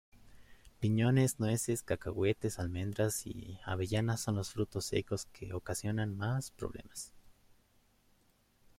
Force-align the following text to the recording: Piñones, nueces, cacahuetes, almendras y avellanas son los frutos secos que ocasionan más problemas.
Piñones, 0.79 1.39
nueces, 1.39 1.83
cacahuetes, 1.83 2.57
almendras 2.57 3.27
y 3.27 3.59
avellanas 3.63 4.19
son 4.21 4.35
los 4.35 4.49
frutos 4.49 4.85
secos 4.85 5.27
que 5.27 5.53
ocasionan 5.53 6.17
más 6.17 6.49
problemas. 6.49 7.13